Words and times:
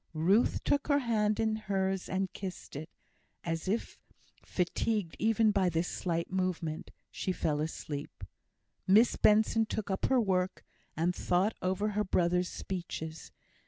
Ruth 0.15 0.63
took 0.63 0.87
her 0.87 0.97
hand 0.97 1.39
in 1.39 1.55
hers 1.57 2.09
and 2.09 2.33
kissed 2.33 2.75
it; 2.75 2.89
then, 3.45 3.51
as 3.53 3.67
if 3.67 3.99
fatigued 4.43 5.15
even 5.19 5.51
by 5.51 5.69
this 5.69 5.87
slight 5.87 6.31
movement, 6.31 6.89
she 7.11 7.31
fell 7.31 7.61
asleep. 7.61 8.23
Miss 8.87 9.15
Benson 9.15 9.67
took 9.67 9.91
up 9.91 10.07
her 10.07 10.19
work, 10.19 10.65
and 10.97 11.15
thought 11.15 11.53
over 11.61 11.89
her 11.89 12.03
brother's 12.03 12.49
speeches. 12.49 13.31